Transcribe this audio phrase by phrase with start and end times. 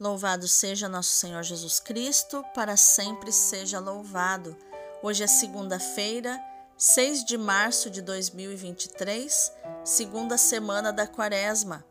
[0.00, 4.56] Louvado seja nosso Senhor Jesus Cristo, para sempre seja louvado.
[5.02, 6.40] Hoje é segunda-feira,
[6.78, 9.52] 6 de março de 2023,
[9.84, 11.84] segunda semana da Quaresma.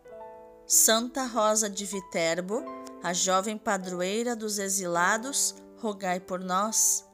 [0.65, 2.63] Santa Rosa de Viterbo,
[3.03, 7.05] a jovem padroeira dos exilados, rogai por nós.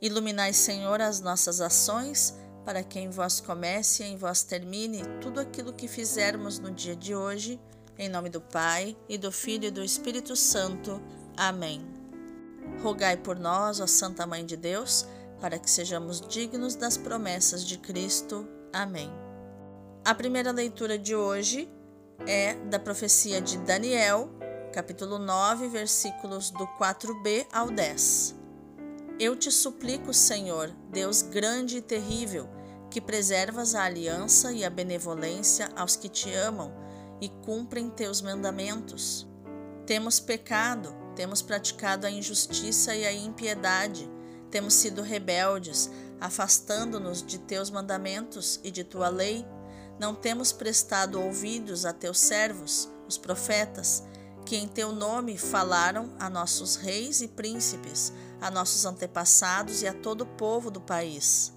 [0.00, 2.32] Iluminai, Senhor, as nossas ações,
[2.64, 6.94] para que em vós comece e em vós termine tudo aquilo que fizermos no dia
[6.94, 7.60] de hoje
[8.02, 11.00] em nome do Pai, e do Filho e do Espírito Santo.
[11.36, 11.86] Amém.
[12.82, 15.06] Rogai por nós, ó Santa Mãe de Deus,
[15.40, 18.48] para que sejamos dignos das promessas de Cristo.
[18.72, 19.08] Amém.
[20.04, 21.70] A primeira leitura de hoje
[22.26, 24.28] é da profecia de Daniel,
[24.72, 28.34] capítulo 9, versículos do 4b ao 10.
[29.20, 32.48] Eu te suplico, Senhor, Deus grande e terrível,
[32.90, 36.81] que preservas a aliança e a benevolência aos que te amam
[37.22, 39.28] e cumprem teus mandamentos.
[39.86, 44.10] Temos pecado, temos praticado a injustiça e a impiedade,
[44.50, 45.88] temos sido rebeldes,
[46.20, 49.46] afastando-nos de teus mandamentos e de tua lei.
[50.00, 54.02] Não temos prestado ouvidos a teus servos, os profetas,
[54.44, 59.94] que em teu nome falaram a nossos reis e príncipes, a nossos antepassados e a
[59.94, 61.52] todo o povo do país.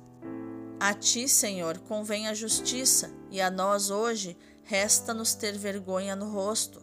[0.79, 6.81] A ti, Senhor, convém a justiça, e a nós hoje resta-nos ter vergonha no rosto.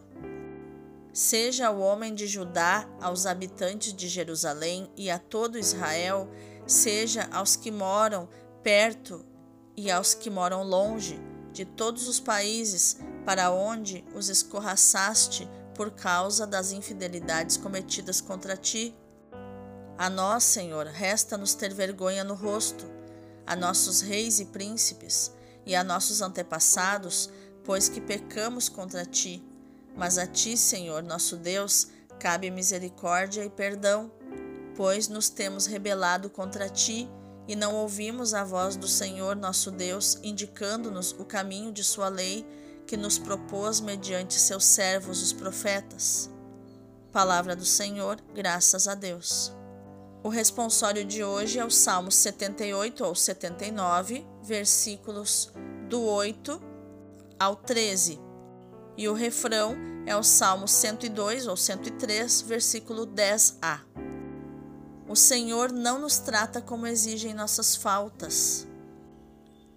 [1.13, 6.27] Seja o homem de Judá, aos habitantes de Jerusalém e a todo Israel,
[6.65, 8.27] seja aos que moram
[8.63, 9.23] perto
[9.75, 11.19] e aos que moram longe,
[11.51, 18.95] de todos os países para onde os escorraçaste por causa das infidelidades cometidas contra ti.
[19.97, 22.85] A nós, Senhor, resta-nos ter vergonha no rosto,
[23.45, 25.31] a nossos reis e príncipes,
[25.65, 27.29] e a nossos antepassados,
[27.63, 29.43] pois que pecamos contra ti.
[29.95, 31.87] Mas a ti, Senhor, nosso Deus,
[32.19, 34.11] cabe misericórdia e perdão,
[34.75, 37.09] pois nos temos rebelado contra ti
[37.47, 42.45] e não ouvimos a voz do Senhor nosso Deus, indicando-nos o caminho de sua lei,
[42.87, 46.29] que nos propôs mediante seus servos, os profetas.
[47.11, 49.53] Palavra do Senhor, graças a Deus.
[50.23, 55.51] O responsório de hoje é o Salmo 78 ou 79, versículos
[55.89, 56.72] do 8
[57.43, 58.21] ao 13.
[58.97, 63.81] E o refrão é o Salmo 102 ou 103, versículo 10a.
[65.07, 68.65] O Senhor não nos trata como exigem nossas faltas.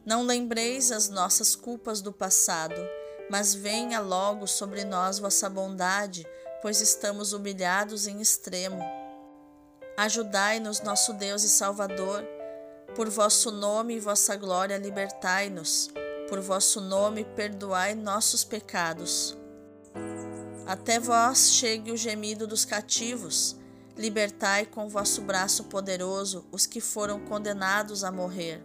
[0.05, 2.77] Não lembreis as nossas culpas do passado,
[3.29, 6.25] mas venha logo sobre nós vossa bondade,
[6.63, 8.79] pois estamos humilhados em extremo.
[9.97, 12.25] Ajudai-nos, nosso Deus e Salvador,
[12.95, 15.91] por vosso nome e vossa glória libertai-nos.
[16.29, 19.37] Por vosso nome, perdoai nossos pecados.
[20.67, 23.57] Até vós chegue o gemido dos cativos.
[23.97, 28.65] Libertai com vosso braço poderoso os que foram condenados a morrer.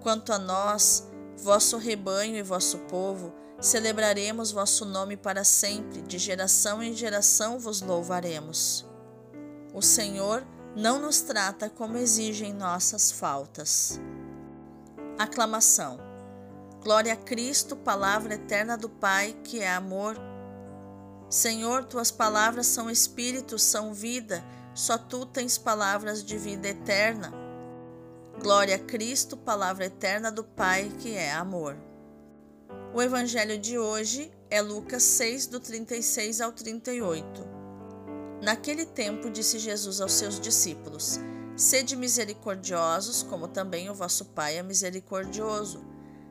[0.00, 1.06] Quanto a nós,
[1.36, 7.82] vosso rebanho e vosso povo, celebraremos vosso nome para sempre, de geração em geração vos
[7.82, 8.86] louvaremos.
[9.74, 14.00] O Senhor não nos trata como exigem nossas faltas.
[15.18, 16.05] Aclamação.
[16.86, 20.16] Glória a Cristo, palavra eterna do Pai, que é amor.
[21.28, 27.32] Senhor, tuas palavras são espírito, são vida, só tu tens palavras de vida eterna.
[28.40, 31.76] Glória a Cristo, palavra eterna do Pai, que é amor.
[32.94, 37.44] O evangelho de hoje é Lucas 6, do 36 ao 38.
[38.40, 41.18] Naquele tempo, disse Jesus aos seus discípulos:
[41.56, 45.84] Sede misericordiosos, como também o vosso Pai é misericordioso.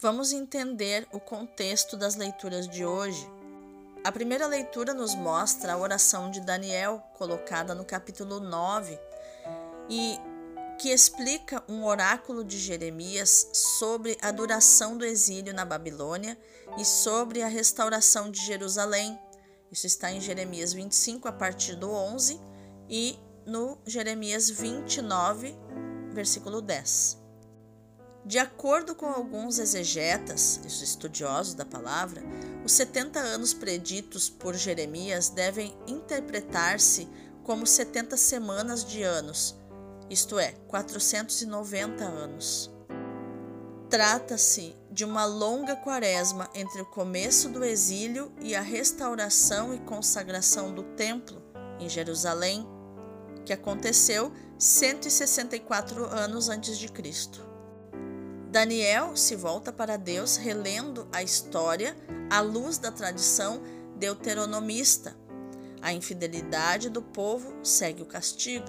[0.00, 3.28] Vamos entender o contexto das leituras de hoje.
[4.04, 8.96] A primeira leitura nos mostra a oração de Daniel, colocada no capítulo 9,
[9.90, 10.16] e
[10.78, 16.38] que explica um oráculo de Jeremias sobre a duração do exílio na Babilônia
[16.78, 19.18] e sobre a restauração de Jerusalém.
[19.68, 22.40] Isso está em Jeremias 25, a partir do 11,
[22.88, 25.58] e no Jeremias 29,
[26.12, 27.27] versículo 10.
[28.24, 32.22] De acordo com alguns exegetas, os estudiosos da palavra,
[32.64, 37.08] os 70 anos preditos por Jeremias devem interpretar-se
[37.42, 39.56] como 70 semanas de anos,
[40.10, 42.70] isto é, 490 anos.
[43.88, 50.74] Trata-se de uma longa quaresma entre o começo do exílio e a restauração e consagração
[50.74, 51.42] do templo
[51.80, 52.66] em Jerusalém,
[53.46, 57.47] que aconteceu 164 anos antes de Cristo.
[58.58, 61.96] Daniel se volta para Deus relendo a história
[62.28, 63.62] à luz da tradição
[63.94, 65.16] deuteronomista.
[65.80, 68.66] A infidelidade do povo segue o castigo.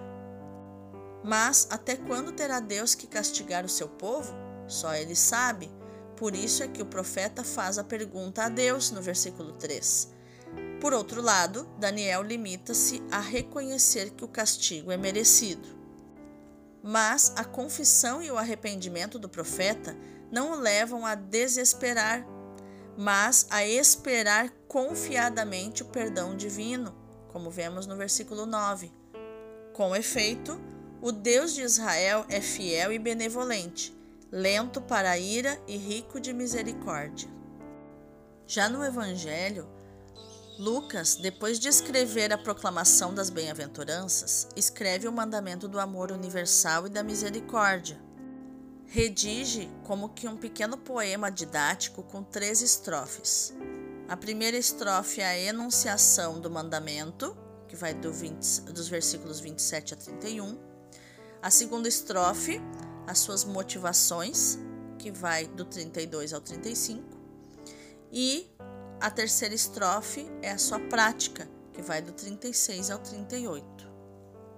[1.23, 4.31] Mas até quando terá Deus que castigar o seu povo?
[4.67, 5.71] Só ele sabe.
[6.15, 10.13] Por isso é que o profeta faz a pergunta a Deus no versículo 3.
[10.79, 15.78] Por outro lado, Daniel limita-se a reconhecer que o castigo é merecido.
[16.81, 19.95] Mas a confissão e o arrependimento do profeta
[20.31, 22.25] não o levam a desesperar,
[22.97, 26.95] mas a esperar confiadamente o perdão divino,
[27.29, 28.91] como vemos no versículo 9.
[29.73, 30.59] Com efeito,
[31.01, 33.97] o Deus de Israel é fiel e benevolente,
[34.31, 37.29] lento para a ira e rico de misericórdia.
[38.45, 39.69] Já no Evangelho,
[40.59, 46.89] Lucas, depois de escrever a proclamação das bem-aventuranças, escreve o mandamento do amor universal e
[46.89, 47.97] da misericórdia.
[48.85, 53.53] Redige como que um pequeno poema didático com três estrofes.
[54.09, 59.93] A primeira estrofe é a enunciação do mandamento, que vai do 20, dos versículos 27
[59.93, 60.59] a 31.
[61.41, 62.59] A segunda estrofe,
[63.07, 64.59] as suas motivações,
[64.97, 67.17] que vai do 32 ao 35,
[68.11, 68.51] e
[69.01, 73.89] a terceira estrofe é a sua prática, que vai do 36 ao 38.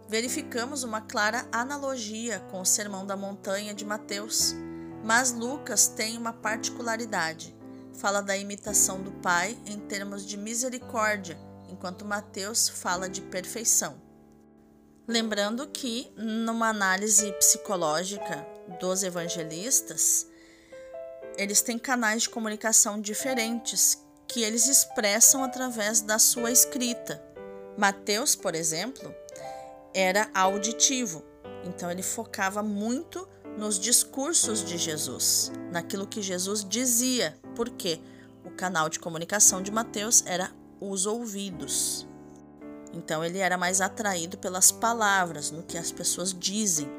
[0.09, 4.55] Verificamos uma clara analogia com o Sermão da Montanha de Mateus,
[5.03, 7.55] mas Lucas tem uma particularidade.
[7.93, 11.37] Fala da imitação do Pai em termos de misericórdia,
[11.69, 14.01] enquanto Mateus fala de perfeição.
[15.07, 18.45] Lembrando que, numa análise psicológica
[18.79, 20.27] dos evangelistas,
[21.37, 23.99] eles têm canais de comunicação diferentes
[24.31, 27.21] que eles expressam através da sua escrita.
[27.77, 29.13] Mateus, por exemplo,
[29.93, 31.21] era auditivo,
[31.65, 37.99] então ele focava muito nos discursos de Jesus, naquilo que Jesus dizia, porque
[38.45, 40.49] o canal de comunicação de Mateus era
[40.79, 42.07] os ouvidos.
[42.93, 46.89] Então ele era mais atraído pelas palavras, no que as pessoas dizem.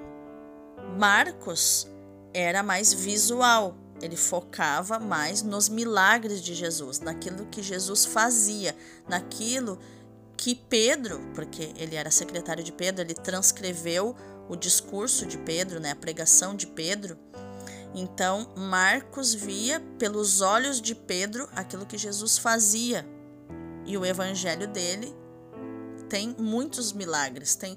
[0.99, 1.89] Marcos
[2.35, 8.77] era mais visual, ele focava mais nos milagres de Jesus, naquilo que Jesus fazia,
[9.09, 9.79] naquilo
[10.37, 14.17] que Pedro, porque ele era secretário de Pedro, ele transcreveu
[14.49, 17.17] o discurso de Pedro, né, a pregação de Pedro.
[17.95, 23.07] Então, Marcos via pelos olhos de Pedro aquilo que Jesus fazia.
[23.87, 25.15] E o evangelho dele
[26.09, 27.77] tem muitos milagres, tem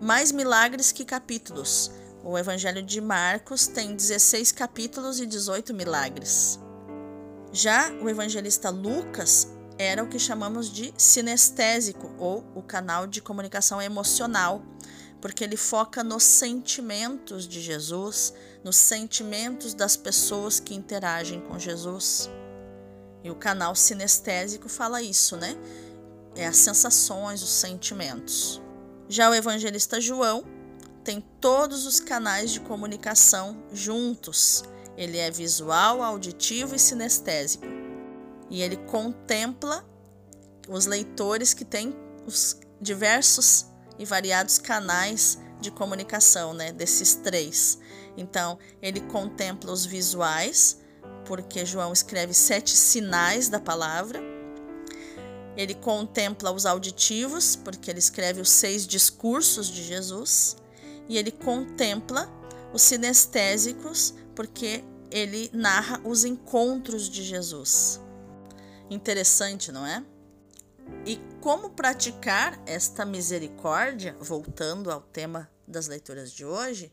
[0.00, 1.90] mais milagres que capítulos.
[2.24, 6.58] O Evangelho de Marcos tem 16 capítulos e 18 milagres.
[7.52, 9.46] Já o evangelista Lucas
[9.78, 14.62] era o que chamamos de sinestésico ou o canal de comunicação emocional,
[15.20, 18.32] porque ele foca nos sentimentos de Jesus,
[18.64, 22.30] nos sentimentos das pessoas que interagem com Jesus.
[23.22, 25.56] E o canal sinestésico fala isso, né?
[26.36, 28.60] é as sensações, os sentimentos.
[29.08, 30.44] Já o evangelista João
[31.04, 34.64] tem todos os canais de comunicação juntos.
[34.96, 37.66] Ele é visual, auditivo e sinestésico.
[38.50, 39.84] E ele contempla
[40.68, 41.94] os leitores que têm
[42.26, 43.66] os diversos
[43.98, 47.78] e variados canais de comunicação, né, desses três.
[48.16, 50.80] Então, ele contempla os visuais,
[51.26, 54.34] porque João escreve sete sinais da palavra
[55.56, 60.56] ele contempla os auditivos, porque ele escreve os seis discursos de Jesus,
[61.08, 62.30] e ele contempla
[62.72, 68.00] os sinestésicos, porque ele narra os encontros de Jesus.
[68.90, 70.04] Interessante, não é?
[71.06, 76.92] E como praticar esta misericórdia, voltando ao tema das leituras de hoje,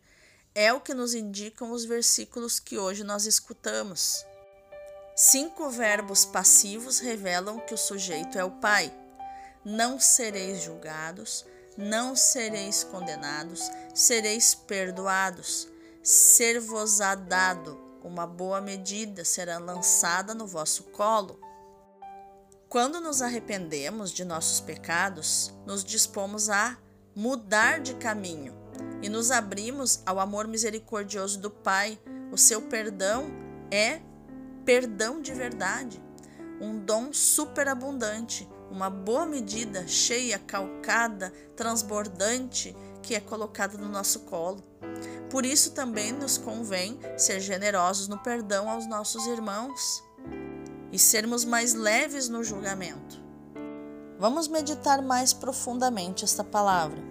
[0.54, 4.26] é o que nos indicam os versículos que hoje nós escutamos.
[5.16, 8.92] Cinco verbos passivos revelam que o sujeito é o pai.
[9.64, 11.46] Não sereis julgados,
[11.78, 15.68] não sereis condenados, sereis perdoados.
[16.04, 21.40] Ser-vos-á dado, uma boa medida será lançada no vosso colo.
[22.68, 26.78] Quando nos arrependemos de nossos pecados, nos dispomos a
[27.16, 28.56] mudar de caminho
[29.02, 32.00] e nos abrimos ao amor misericordioso do Pai,
[32.32, 33.30] O seu perdão
[33.70, 34.00] é
[34.64, 36.02] perdão de verdade,
[36.62, 44.64] um dom superabundante, uma boa medida, cheia, calcada, transbordante, que é colocada no nosso colo.
[45.30, 50.04] Por isso também nos convém ser generosos no perdão aos nossos irmãos
[50.92, 53.20] e sermos mais leves no julgamento.
[54.20, 57.02] Vamos meditar mais profundamente esta palavra.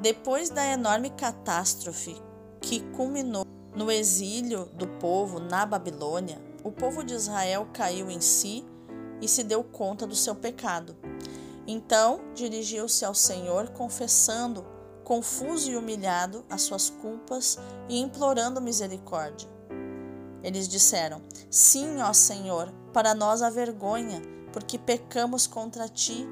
[0.00, 2.20] Depois da enorme catástrofe
[2.60, 8.66] que culminou no exílio do povo na Babilônia, o povo de Israel caiu em si
[9.20, 10.96] e se deu conta do seu pecado.
[11.64, 14.66] Então dirigiu-se ao Senhor, confessando,
[15.04, 17.56] confuso e humilhado, as suas culpas
[17.88, 19.48] e implorando misericórdia.
[20.42, 24.20] Eles disseram: Sim, ó Senhor, para nós a vergonha,
[24.52, 26.26] porque pecamos contra ti.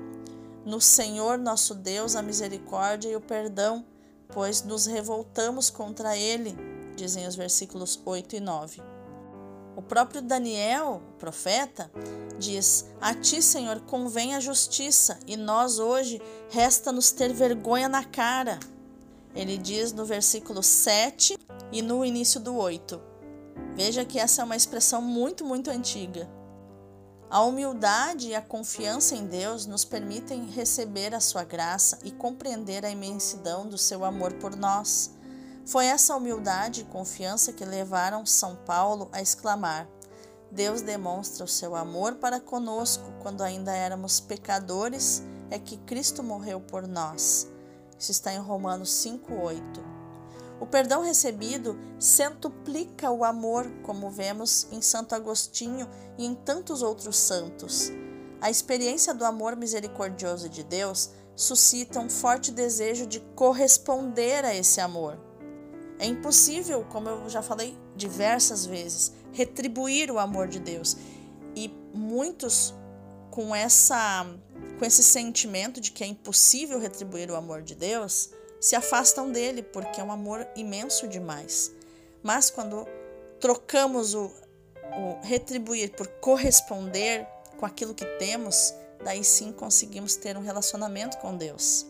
[0.66, 3.84] No Senhor nosso Deus a misericórdia e o perdão,
[4.32, 6.56] pois nos revoltamos contra ele,
[6.96, 8.93] dizem os versículos 8 e 9.
[9.76, 11.90] O próprio Daniel, profeta,
[12.38, 18.58] diz: A ti, Senhor, convém a justiça, e nós hoje resta-nos ter vergonha na cara.
[19.34, 21.36] Ele diz no versículo 7
[21.72, 23.00] e no início do 8.
[23.74, 26.30] Veja que essa é uma expressão muito, muito antiga.
[27.28, 32.84] A humildade e a confiança em Deus nos permitem receber a sua graça e compreender
[32.84, 35.10] a imensidão do seu amor por nós.
[35.66, 39.88] Foi essa humildade e confiança que levaram São Paulo a exclamar:
[40.50, 46.60] Deus demonstra o seu amor para conosco quando ainda éramos pecadores, é que Cristo morreu
[46.60, 47.48] por nós.
[47.98, 49.94] Isso está em Romanos 5:8.
[50.60, 57.16] O perdão recebido centuplica o amor, como vemos em Santo Agostinho e em tantos outros
[57.16, 57.90] santos.
[58.40, 64.80] A experiência do amor misericordioso de Deus suscita um forte desejo de corresponder a esse
[64.80, 65.18] amor.
[65.98, 70.96] É impossível, como eu já falei diversas vezes, retribuir o amor de Deus.
[71.54, 72.74] E muitos
[73.30, 74.26] com essa
[74.78, 79.62] com esse sentimento de que é impossível retribuir o amor de Deus, se afastam dele
[79.62, 81.70] porque é um amor imenso demais.
[82.22, 82.84] Mas quando
[83.38, 87.24] trocamos o, o retribuir por corresponder
[87.56, 88.74] com aquilo que temos,
[89.04, 91.86] daí sim conseguimos ter um relacionamento com Deus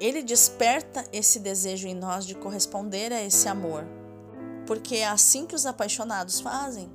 [0.00, 3.84] ele desperta esse desejo em nós de corresponder a esse amor,
[4.66, 6.90] porque é assim que os apaixonados fazem.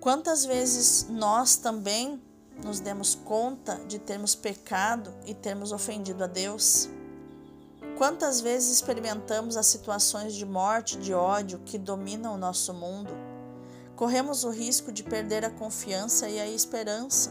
[0.00, 2.22] Quantas vezes nós também
[2.64, 6.88] nos demos conta de termos pecado e termos ofendido a Deus?
[7.98, 13.10] Quantas vezes experimentamos as situações de morte, de ódio que dominam o nosso mundo?
[13.94, 17.30] Corremos o risco de perder a confiança e a esperança.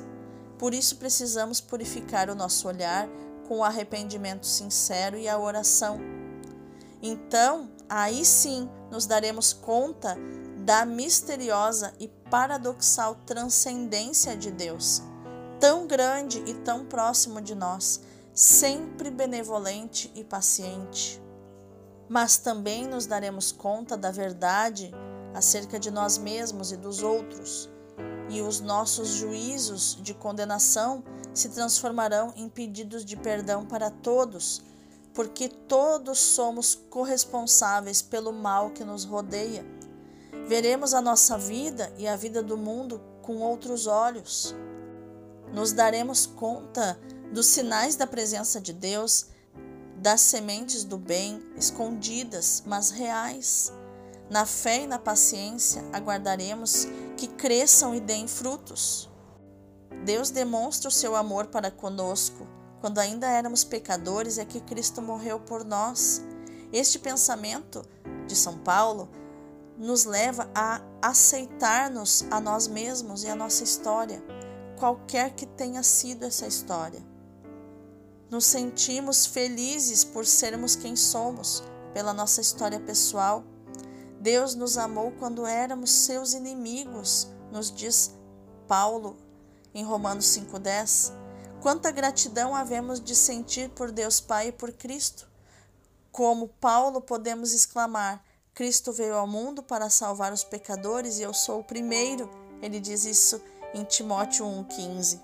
[0.60, 3.08] Por isso precisamos purificar o nosso olhar
[3.48, 6.00] com o arrependimento sincero e a oração.
[7.02, 10.18] Então, aí sim nos daremos conta
[10.58, 15.02] da misteriosa e paradoxal transcendência de Deus,
[15.60, 18.02] tão grande e tão próximo de nós,
[18.34, 21.22] sempre benevolente e paciente.
[22.10, 24.92] Mas também nos daremos conta da verdade
[25.34, 27.70] acerca de nós mesmos e dos outros,
[28.30, 34.62] e os nossos juízos de condenação se transformarão em pedidos de perdão para todos,
[35.14, 39.66] porque todos somos corresponsáveis pelo mal que nos rodeia.
[40.48, 44.56] Veremos a nossa vida e a vida do mundo com outros olhos.
[45.54, 47.00] Nos daremos conta
[47.32, 49.28] dos sinais da presença de Deus,
[49.98, 53.72] das sementes do bem escondidas, mas reais.
[54.30, 59.10] Na fé e na paciência, aguardaremos que cresçam e deem frutos.
[60.04, 62.48] Deus demonstra o seu amor para conosco.
[62.82, 66.22] Quando ainda éramos pecadores, é que Cristo morreu por nós.
[66.74, 67.84] Este pensamento
[68.28, 69.10] de São Paulo
[69.78, 74.24] nos leva a aceitar-nos a nós mesmos e a nossa história,
[74.78, 77.04] qualquer que tenha sido essa história.
[78.30, 81.64] Nos sentimos felizes por sermos quem somos,
[81.94, 83.44] pela nossa história pessoal.
[84.26, 88.12] Deus nos amou quando éramos seus inimigos, nos diz
[88.68, 89.16] Paulo
[89.72, 91.14] em Romanos 5,10.
[91.62, 95.30] Quanta gratidão havemos de sentir por Deus Pai e por Cristo.
[96.12, 98.20] Como Paulo, podemos exclamar:
[98.52, 102.28] Cristo veio ao mundo para salvar os pecadores e eu sou o primeiro.
[102.64, 103.40] Ele diz isso
[103.76, 105.22] em Timóteo 1,15.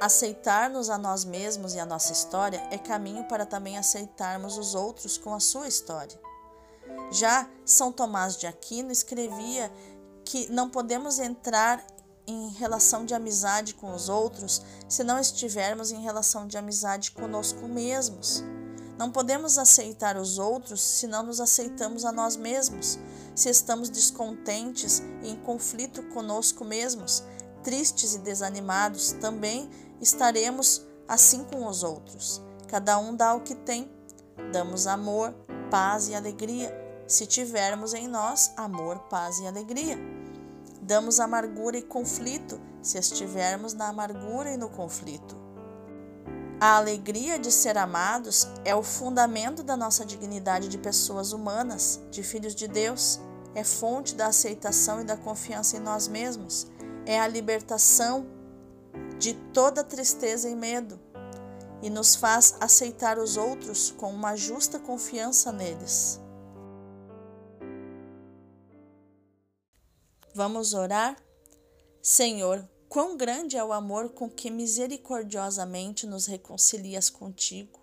[0.00, 5.18] Aceitar-nos a nós mesmos e a nossa história é caminho para também aceitarmos os outros
[5.18, 6.18] com a sua história.
[7.10, 9.72] Já São Tomás de Aquino escrevia
[10.24, 11.84] que não podemos entrar
[12.26, 17.68] em relação de amizade com os outros se não estivermos em relação de amizade conosco
[17.68, 18.42] mesmos.
[18.98, 22.98] Não podemos aceitar os outros se não nos aceitamos a nós mesmos.
[23.34, 27.22] se estamos descontentes e em conflito conosco mesmos,
[27.62, 32.40] tristes e desanimados, também estaremos assim com os outros.
[32.66, 33.90] Cada um dá o que tem.
[34.52, 35.34] Damos amor,
[35.70, 36.74] paz e alegria,
[37.06, 39.98] se tivermos em nós amor, paz e alegria.
[40.80, 45.36] Damos amargura e conflito, se estivermos na amargura e no conflito.
[46.60, 52.22] A alegria de ser amados é o fundamento da nossa dignidade de pessoas humanas, de
[52.22, 53.20] filhos de Deus,
[53.54, 56.66] é fonte da aceitação e da confiança em nós mesmos,
[57.04, 58.26] é a libertação
[59.18, 60.98] de toda tristeza e medo
[61.86, 66.20] e nos faz aceitar os outros com uma justa confiança neles.
[70.34, 71.16] Vamos orar?
[72.02, 77.80] Senhor, Quão grande é o amor com que misericordiosamente nos reconcilias contigo.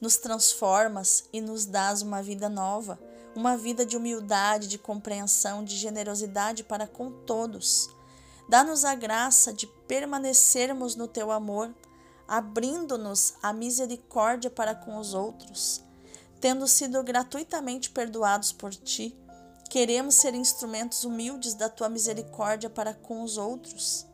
[0.00, 2.98] Nos transformas e nos dás uma vida nova,
[3.34, 7.90] uma vida de humildade, de compreensão, de generosidade para com todos.
[8.48, 11.74] Dá-nos a graça de permanecermos no teu amor,
[12.30, 15.82] abrindo-nos a misericórdia para com os outros.
[16.40, 19.18] Tendo sido gratuitamente perdoados por ti,
[19.68, 24.06] queremos ser instrumentos humildes da tua misericórdia para com os outros.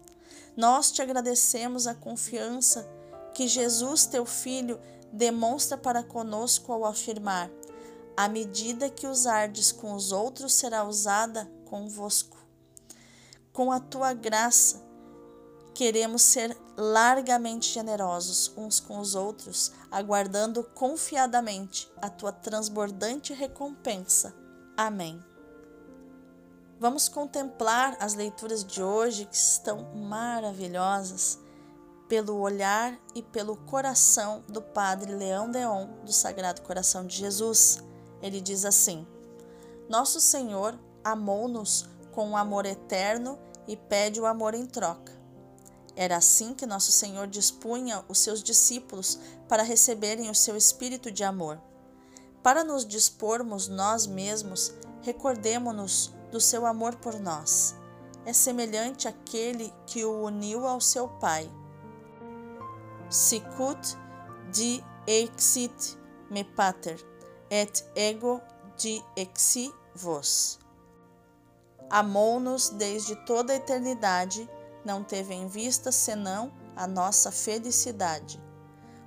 [0.56, 2.88] Nós te agradecemos a confiança
[3.34, 4.80] que Jesus, teu Filho,
[5.12, 7.50] demonstra para conosco ao afirmar:
[8.16, 12.38] a medida que usardes com os outros será usada convosco.
[13.52, 14.85] Com a tua graça,
[15.76, 24.34] queremos ser largamente generosos uns com os outros, aguardando confiadamente a tua transbordante recompensa.
[24.74, 25.22] Amém.
[26.80, 31.38] Vamos contemplar as leituras de hoje que estão maravilhosas
[32.08, 37.84] pelo olhar e pelo coração do Padre Leão Deon do Sagrado Coração de Jesus.
[38.22, 39.06] Ele diz assim:
[39.90, 45.15] Nosso Senhor amou-nos com um amor eterno e pede o amor em troca.
[45.96, 51.24] Era assim que nosso Senhor dispunha os seus discípulos para receberem o seu espírito de
[51.24, 51.58] amor.
[52.42, 57.74] Para nos dispormos nós mesmos, recordemo-nos do seu amor por nós.
[58.26, 61.50] É semelhante àquele que o uniu ao seu Pai.
[63.08, 63.96] Sicut
[64.52, 65.96] di exit
[66.30, 66.98] me pater,
[67.50, 68.40] et ego
[68.76, 70.58] di exi vos.
[71.88, 74.48] Amou-nos desde toda a eternidade,
[74.86, 78.42] não teve em vista senão a nossa felicidade.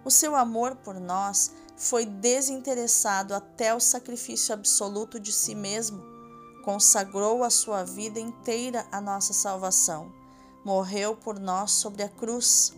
[0.05, 6.19] O seu amor por nós foi desinteressado até o sacrifício absoluto de si mesmo
[6.69, 10.13] consagrou a sua vida inteira à nossa salvação.
[10.63, 12.77] Morreu por nós sobre a cruz.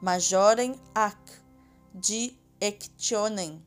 [0.00, 1.18] Majorem ac
[1.92, 3.64] de ectionem,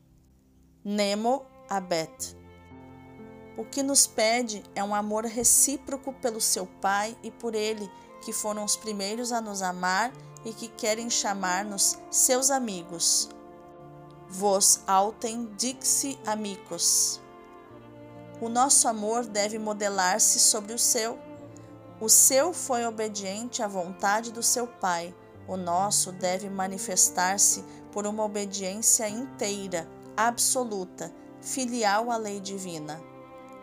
[0.82, 2.34] nemo abet.
[3.56, 8.32] O que nos pede é um amor recíproco pelo seu Pai e por Ele, que
[8.32, 10.12] foram os primeiros a nos amar
[10.44, 13.28] e que querem chamar-nos seus amigos.
[14.28, 17.20] Vos autem dixi amigos.
[18.40, 21.18] O nosso amor deve modelar-se sobre o seu.
[22.00, 25.14] O seu foi obediente à vontade do seu Pai.
[25.48, 33.00] O nosso deve manifestar-se por uma obediência inteira, absoluta, filial à lei divina.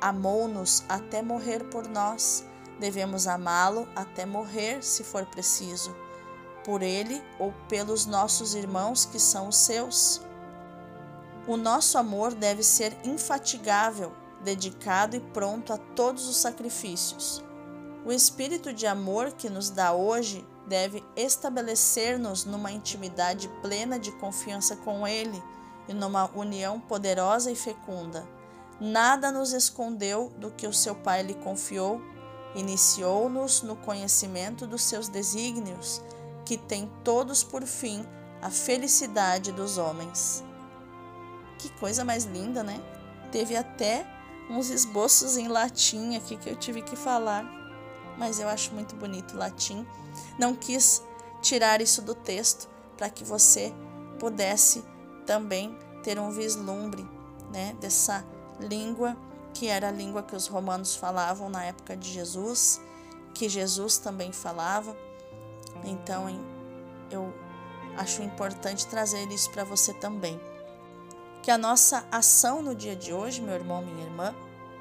[0.02, 2.44] Amou-nos até morrer por nós.
[2.80, 5.96] Devemos amá-lo até morrer, se for preciso,
[6.64, 10.22] por ele ou pelos nossos irmãos que são os seus.
[11.48, 14.12] O nosso amor deve ser infatigável,
[14.44, 17.44] dedicado e pronto a todos os sacrifícios.
[18.06, 24.76] O espírito de amor que nos dá hoje deve estabelecer-nos numa intimidade plena de confiança
[24.76, 25.42] com Ele
[25.88, 28.28] e numa união poderosa e fecunda.
[28.80, 32.02] Nada nos escondeu do que o seu Pai lhe confiou,
[32.56, 36.02] iniciou-nos no conhecimento dos seus desígnios,
[36.46, 38.06] que tem todos por fim
[38.42, 40.44] a felicidade dos homens.
[41.60, 42.82] Que coisa mais linda, né?
[43.32, 44.06] Teve até
[44.50, 47.44] uns esboços em latim aqui que eu tive que falar,
[48.18, 49.86] mas eu acho muito bonito o latim.
[50.40, 51.04] Não quis
[51.42, 53.74] tirar isso do texto para que você
[54.20, 54.84] pudesse
[55.26, 57.06] também ter um vislumbre
[57.52, 58.24] né, dessa
[58.60, 59.18] língua
[59.56, 62.80] que era a língua que os romanos falavam na época de Jesus,
[63.34, 64.96] que Jesus também falava.
[65.84, 66.28] Então
[67.10, 67.34] eu
[67.98, 70.40] acho importante trazer isso para você também
[71.46, 74.34] que a nossa ação no dia de hoje, meu irmão, minha irmã,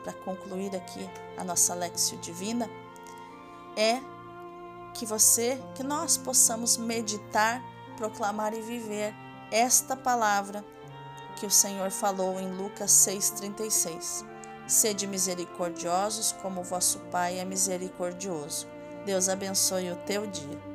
[0.03, 1.07] para concluir aqui
[1.37, 2.71] a nossa Lexio Divina,
[3.77, 4.01] é
[4.95, 7.63] que você, que nós possamos meditar,
[7.99, 9.15] proclamar e viver
[9.53, 10.65] esta palavra
[11.37, 14.34] que o Senhor falou em Lucas 6,36.
[14.67, 18.67] Sede misericordiosos, como vosso Pai é misericordioso.
[19.05, 20.74] Deus abençoe o teu dia.